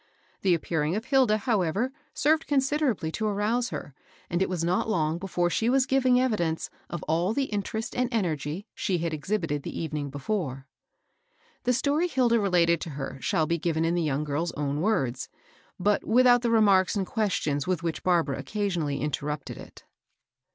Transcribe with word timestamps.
The 0.41 0.55
appearing 0.55 0.95
of 0.95 1.05
Hilda, 1.05 1.37
however, 1.37 1.91
served 2.15 2.47
con 2.47 2.57
siderably 2.57 3.13
to 3.13 3.27
arouse 3.27 3.69
her, 3.69 3.93
and 4.31 4.41
it 4.41 4.49
was 4.49 4.63
not 4.63 4.89
long 4.89 5.19
before 5.19 5.49
fl]be 5.51 5.69
was 5.69 5.85
giving 5.85 6.19
evidence 6.19 6.71
of 6.89 7.03
all 7.03 7.33
the 7.33 7.43
interest 7.43 7.95
and 7.95 8.11
en 8.11 8.23
^gy 8.23 8.65
she 8.73 8.97
had 8.97 9.13
exhibited 9.13 9.61
the 9.61 9.79
evening 9.79 10.09
before. 10.09 10.65
The 11.65 11.73
story 11.73 12.07
Hilda 12.07 12.39
related 12.39 12.81
to 12.81 12.89
her 12.89 13.19
shall 13.21 13.45
be 13.45 13.59
given 13.59 13.85
ia 13.85 13.91
\ 13.91 13.91
BABBAAA 13.91 13.93
JStRAlUD. 13.93 13.95
409 13.95 13.95
the 14.01 14.07
young 14.07 14.23
girl's 14.23 14.51
own 14.53 14.81
words, 14.81 15.29
but 15.79 16.03
without 16.03 16.41
the 16.41 16.49
re 16.49 16.61
marks 16.61 16.95
and 16.95 17.05
questions 17.05 17.67
with 17.67 17.83
which 17.83 18.01
Barbara 18.01 18.39
occasion 18.39 18.81
ally 18.81 18.95
interrupted 18.97 19.59
it. 19.59 19.83